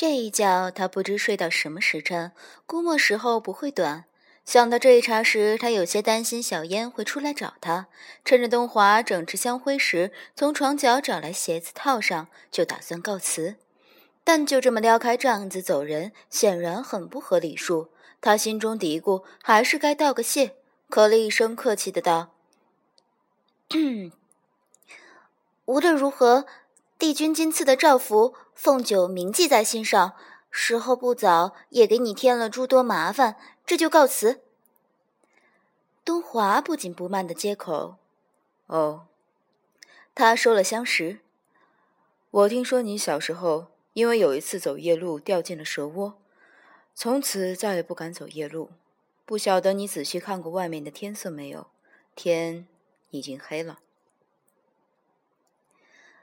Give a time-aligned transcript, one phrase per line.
[0.00, 2.32] 这一觉他不知睡到什么时辰，
[2.64, 4.06] 估摸时候不会短。
[4.46, 7.88] 想到这一茬时，他有些担心小燕会出来找他。
[8.24, 13.56] 趁着东华整治香灰时，从床角找来鞋子套上，就打算告辞。
[14.24, 17.90] 但就这么撩开帐子走人，显然很不合礼数。
[18.22, 20.56] 他心中嘀咕，还是该道个谢。
[20.88, 22.32] 咳了一声，客气的道
[25.66, 26.46] ：“无论如何，
[26.98, 30.12] 帝君今赐的诏符，凤九铭记在心上。
[30.50, 34.42] 时候不早，也给你添了诸多麻烦。”这就告辞。
[36.04, 37.96] 东华不紧不慢的接口
[38.66, 39.06] ：“哦。”
[40.14, 41.20] 他收了香石。
[42.30, 46.18] 我听说你小时候因为有一次走夜路掉进了蛇窝，
[46.94, 48.68] 从此再也不敢走夜路。
[49.24, 51.68] 不晓得你仔细看过外面的天色没有？
[52.14, 52.66] 天
[53.08, 53.78] 已经黑了。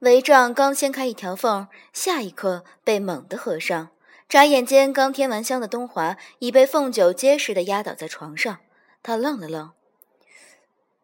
[0.00, 3.90] 帷帐刚掀开一条缝，下一刻被猛地合上。
[4.28, 8.60] 眨眼间，刚添完香的东华已被凤九结实的压倒在床上。
[9.02, 9.72] 他愣了愣：“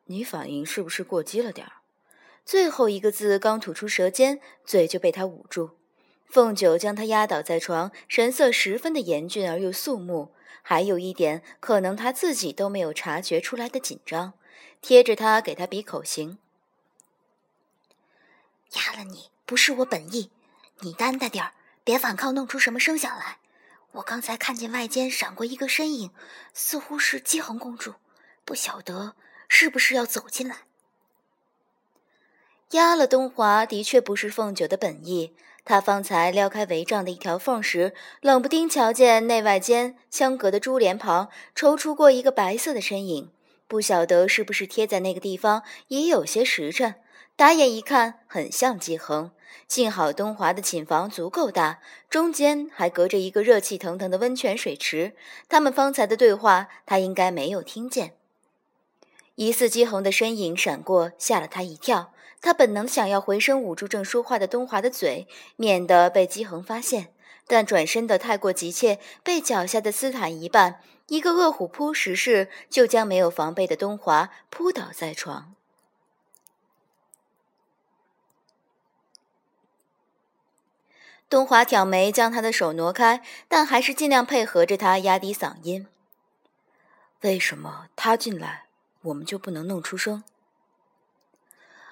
[0.06, 1.72] 你反应是不是过激了点儿？”
[2.46, 5.70] 最后一个字刚吐出舌尖，嘴就被他捂住。
[6.28, 14.34] 凤九将他压倒在床，神色十分的严峻而又肃穆，还有一点可能他自己都没有察觉出来的紧张，
[14.80, 16.38] 贴着他给他比口型
[18.74, 20.30] ：“压了你不是我本意，
[20.80, 21.52] 你担待点儿。”
[21.84, 23.36] 别反抗，弄出什么声响来！
[23.92, 26.10] 我刚才看见外间闪过一个身影，
[26.54, 27.96] 似乎是姬恒公主，
[28.44, 29.14] 不晓得
[29.48, 30.60] 是不是要走进来。
[32.70, 35.36] 压了东华的确不是凤九的本意。
[35.66, 43.30] 他方才撩开帷帐的一条缝时，冷不丁瞧见内外间相隔的珠帘旁抽出过一个白色的身影，
[43.68, 46.94] 不晓得是不是贴在那个地方也有些时辰。
[47.36, 49.32] 打眼一看，很像姬恒。
[49.66, 55.16] 幸好东华的寝房足够大，中间还隔着一个热气腾腾的温泉水池。
[55.48, 58.12] 他们方才的对话，他应该没有听见。
[59.34, 62.12] 疑似姬恒的身影闪过，吓了他一跳。
[62.40, 67.08] 他本能想要回身捂住正说话的东华的嘴，免得被姬恒发现，
[67.48, 70.76] 但转身的太过急切，被脚下的斯坦一绊，
[71.08, 75.54] 一个饿虎扑食式，就将没有防备的东华扑倒在床。
[81.34, 85.88] 东华挑眉，将他的手挪开，但还是尽量配合着他，压低嗓音
[87.22, 88.66] ：“为什么他进来，
[89.02, 90.22] 我们就不能弄出声？”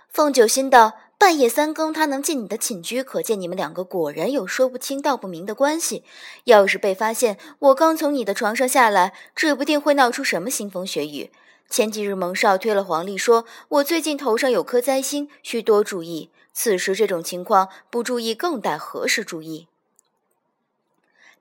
[0.09, 0.93] 凤九心道
[1.23, 6.03] ：“半夜三更，他能进你的寝居，可见你们两个果然有说不清道不明的关系。
[6.47, 11.31] 要是被发现，我刚从你的床上下来，指不定会闹出什么腥风血雨。
[11.71, 19.69] 前几日蒙少推了黄历，说我最近头上有颗灾星，需多注意。”此时这种情况不注意，更待何时注意？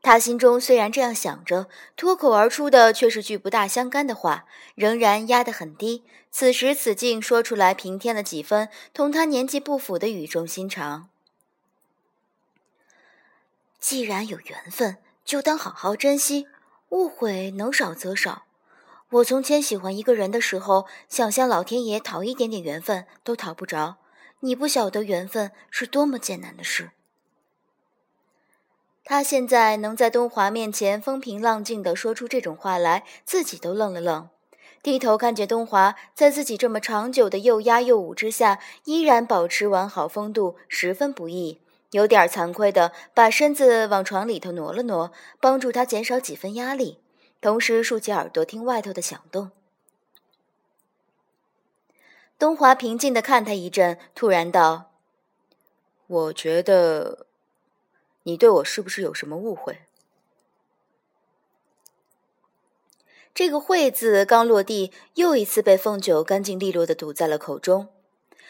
[0.02, 6.04] 他心中虽然这样想着，脱口而出的却是句不大相干的话，仍然压得很低。
[6.32, 11.10] 此时此境说出来，平添了几分同他年纪不符的语重心长。
[13.80, 16.48] 既然有缘分，就当好好珍惜，
[16.90, 18.46] 误会能少则少。
[19.10, 23.98] 我从前喜欢一个人的时候，想向老天爷讨一点点缘分，都讨不着。
[24.40, 26.92] 你不晓得缘分是多么艰难的事。
[29.12, 34.30] 他现在能在东华面前风平浪静地说出这种话来，自己都愣了愣，
[34.82, 45.12] 低头看见东华在自己这么长久的又压又捂之下，依然保持完好风度，十分不易，有点惭愧的把身子往床里头挪了挪，
[45.42, 47.02] 帮助他减少几分压力，
[47.42, 49.52] 同时竖起耳朵听外头的响动。
[52.40, 54.92] 东华平静地看他一阵，突然道
[56.08, 57.26] ：“我觉得，
[58.24, 59.80] 你对我是不是有什么误会？”
[63.34, 67.88] 这个“会”字刚落地，又一次被凤九干净利落的堵在了口中。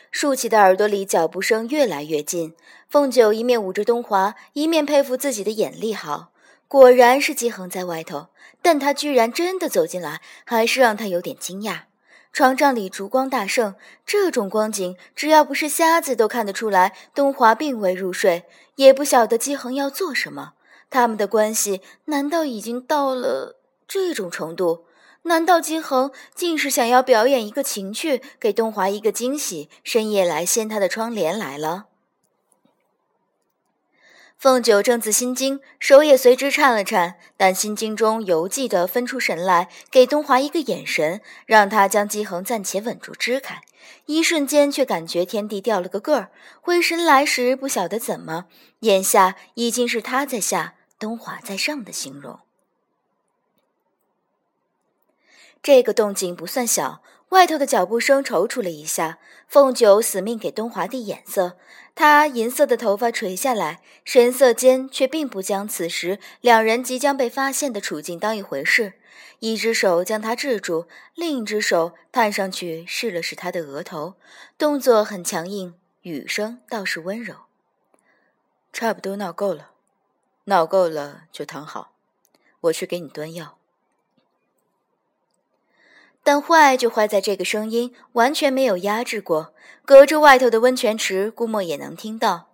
[0.09, 2.55] 竖起的耳朵里脚步声越来越近。
[2.89, 6.33] 凤九一面捂着东华，一面佩服自己的眼力好，
[6.67, 8.27] 果然是姬恒在外头，
[8.61, 11.83] 但他居然真的走进来，还是让他有点惊讶。
[12.33, 13.75] 床帐里烛光大盛，
[14.05, 16.93] 这种光景，只要不是瞎子都看得出来。
[17.13, 18.45] 东华并未入睡，
[18.81, 20.53] 也不晓得姬恒要做什么。
[20.89, 24.85] 他们的关系难道已经到了这种程度？
[25.23, 31.89] 难道姬恒竟是想要表演一个情趣，给东华一个惊喜，深夜来掀他的窗帘来了？
[34.41, 43.61] 凤九正自心惊，手也随之颤了颤，但心惊中犹记得分出神来，给东华一个眼神，让他将姬恒暂且稳住支开。
[44.07, 46.31] 一瞬间，却感觉天地掉了个个儿。
[46.59, 48.45] 回神来时，不晓得怎么，
[48.79, 52.39] 眼下已经是他在下，东华在上的形容。
[55.61, 59.19] 这个动静不算小，外头的脚步声踌躇了一下。
[59.47, 61.57] 凤九死命给东华递眼色，
[61.93, 68.93] 他银色的头发垂下来，神色间却并不将此时两人即将被发现的处境当一回事。
[69.39, 74.13] 一只手将他制住，另一只手探上去试了试他的额头，
[74.57, 75.73] 动作很强硬，
[76.03, 77.35] 语声倒是温柔
[78.71, 79.71] ：“差不多闹够了，
[80.45, 81.91] 闹够了就躺好，
[82.61, 83.57] 我去给你端药。”
[86.23, 89.53] 但坏就坏在这个声音完全没有压制过，
[89.85, 92.47] 隔着外头的温泉池，估摸也能听到。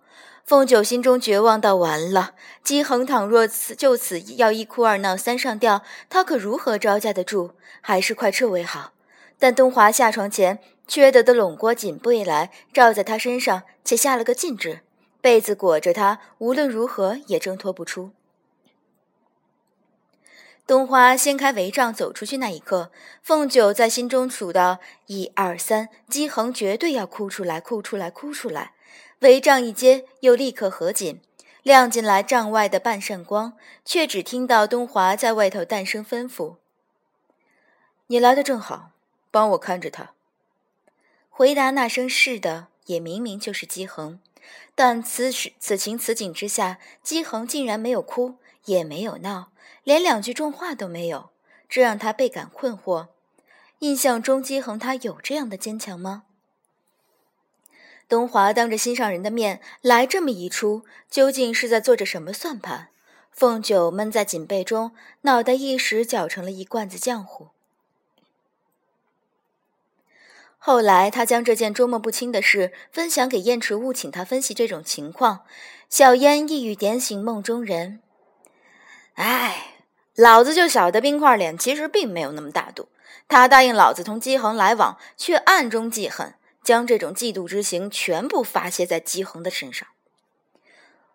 [0.46, 2.32] 凤九心中绝望到完了，
[2.64, 7.50] 姬恒倘若此就此要一哭二闹三上吊，他可如何招架得住？
[7.82, 8.92] 还是快撤为好。
[9.38, 14.80] 但东华下床前，缺德的拢过锦被来，罩在他身上，且下了个禁制，
[15.20, 18.12] 被子裹着他，无论如何也挣脱不出。
[20.68, 22.92] 东华掀开帷帐走出去那一刻，
[23.22, 28.74] 凤九在心中数到一二三，姬恒绝对要哭出来，哭出来，哭出来。
[29.22, 31.22] 帷帐一揭，又立刻合紧，
[31.62, 36.56] 亮进来帐外的半扇光，却只听到东华在外头淡声吩咐
[38.08, 38.90] ：“你来的正好，
[39.30, 40.10] 帮我看着他。”
[41.30, 44.20] 回答那声“是的”，也明明就是姬恒，
[44.74, 48.34] 但此时此情此景之下，姬恒竟然没有哭，
[48.68, 49.50] 也没有闹。
[49.84, 51.30] 连两句重话都没有，
[51.68, 53.08] 这让他倍感困惑。
[53.80, 56.24] 印象中，姬恒他有这样的坚强吗？
[58.08, 62.88] 东华当着心上人的面来这么一出，究竟是在做着什么算盘？
[63.30, 64.92] 凤九闷在锦被中，
[65.22, 67.48] 脑袋一时搅成了一罐子浆糊。
[70.56, 75.44] 后来，他将这件捉摸不清的事分享给燕池雾，请他分析这种情况。
[75.88, 78.00] 小燕一语点醒梦中人
[79.18, 79.74] ：“哎。”
[80.18, 82.88] 老子就晓得冰块脸其实并没有那么大度，
[83.28, 86.34] 他答应老子同姬恒来往，却暗中记恨，
[86.64, 89.86] 将这种嫉妒之情全部发泄在姬恒的身上。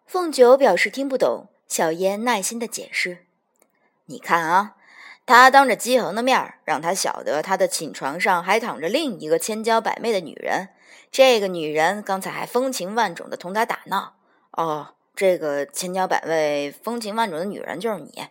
[0.05, 3.25] 凤九表示听不懂，小燕耐心的解释
[4.07, 4.77] ：“你看啊，
[5.25, 10.69] 他当着姬恒的面让他晓得他的寝床上还躺着另一个千娇百媚的女人，
[11.11, 14.13] 这个女人刚才还风情万种的同他打闹。
[14.51, 18.27] 哦，这个千娇百媚、风情万种的女人就是你。”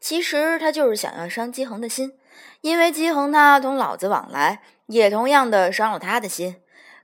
[0.00, 2.12] 其实他就是想要伤姬恒的心，
[2.60, 6.56] 因为姬恒他同老子往来，也同样的伤了他的心。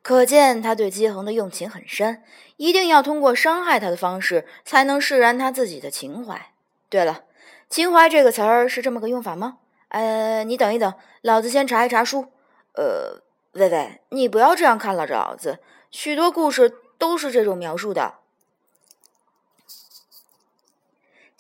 [0.03, 2.23] 可见他对姬恒的用情很深，
[2.57, 6.53] 一定要通过伤害他的方式，才能释然他自己的情怀。
[6.91, 7.25] 对了，
[7.71, 9.59] 情怀这个词儿是这么个用法吗？
[9.89, 10.93] 呃，你等一等，
[11.23, 12.27] 老子先查一查书。
[12.75, 15.59] 呃，喂喂，你不要这样看老着老子，
[15.91, 18.20] 许多故事都是这种描述的。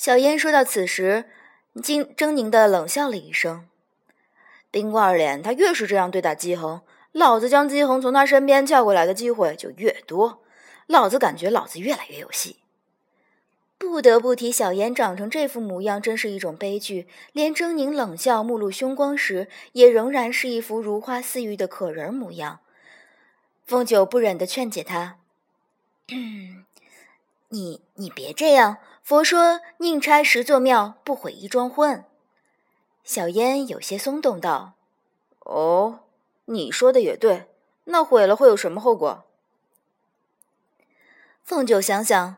[0.00, 1.26] 小燕说到此时。
[1.82, 3.68] 惊狰狞的冷笑了一声，
[4.70, 6.80] 冰棍脸，他越是这样对待姬恒，
[7.12, 10.42] 老子将姬恒从他身边叫过来的机会就越多。
[10.86, 12.56] 老子感觉老子越来越有戏。
[13.76, 17.06] 不得不提，小妍长成这副模样，真是一种悲剧。
[17.32, 22.60] 连狰狞冷笑、目露凶光时，也仍然是一副如花似玉的可人模样。
[23.66, 25.18] 凤九不忍地劝解他
[27.50, 32.04] ：“你你别这样。”佛说：“宁拆十座庙，不毁一桩婚。”
[33.02, 34.74] 小烟有些松动道
[35.40, 36.00] ：“哦，
[36.44, 37.48] 你说的也对。
[37.84, 39.24] 那毁了会有什么后果？”
[41.42, 42.36] 凤九想想，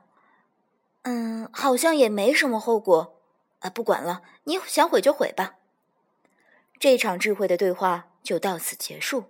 [1.02, 3.18] 嗯，好像也没什么后果。
[3.58, 5.56] 啊，不管了，你想毁就毁吧。
[6.80, 9.24] 这场智慧的对话就到此结束。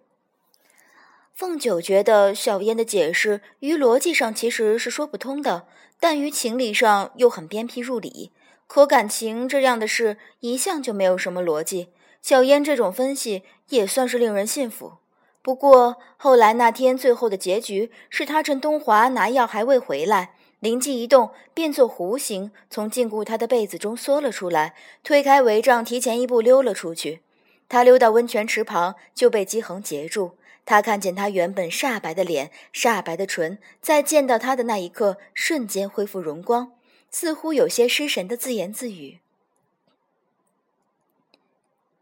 [1.34, 5.66] 凤九觉得小燕的解释于逻辑上其实是说不通的。
[6.02, 8.32] 但于情理上又很鞭辟入里，
[8.66, 11.90] 可感情这样的事一向就没有什么逻辑。
[12.20, 14.94] 小燕这种分析也算是令人信服。
[15.42, 27.22] 不过后来那天最后的结局是他趁东华拿药还未回来，灵机一动，变作弧形从禁锢他的被子中缩了出来，推开帷帐，提前一步溜了出去。
[27.68, 30.32] 他溜到温泉池旁，就被姬恒截住。
[30.64, 36.72] 他看见他原本煞白的脸、煞白的唇，在见到他的那一刻，瞬间恢复荣光，
[37.10, 39.18] 似乎有些失神的自言自语：“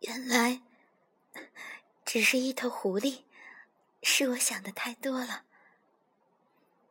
[0.00, 0.60] 原来
[2.04, 3.20] 只是一头狐狸，
[4.02, 5.44] 是我想的太多了。”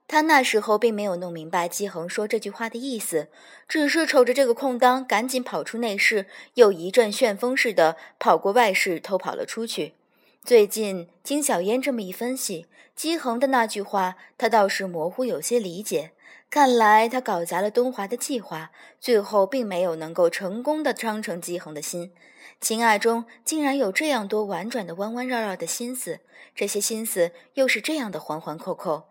[0.08, 3.30] 他那时候并没有弄明白姬恒说这句话的意思，
[3.68, 9.94] 只是瞅着这个空当，赶紧跑出内室，又一阵旋风似的跑过外室，偷跑了出去。
[10.46, 12.66] 最近听小烟这么一分析，
[12.96, 16.12] 姬恒的那句话，他倒是模糊有些理解。
[16.50, 22.12] 看来他搞砸了东华的计划，最后并没有能够成功的伤成姬恒的心。
[22.60, 26.22] 情爱中竟然有这样多婉转的弯弯绕绕的心思，
[26.56, 29.09] 这些心思又是这样的环环扣扣。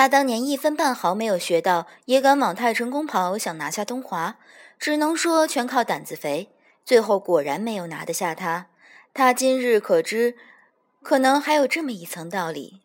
[0.00, 4.38] 他当年一分半毫没有学到，也敢往太成宫跑，想拿下东华，
[4.78, 6.48] 只能说全靠胆子肥。
[6.86, 8.68] 最后果然没有拿得下他。
[9.12, 10.38] 他今日可知，
[11.02, 12.80] 可能还有这么一层道理。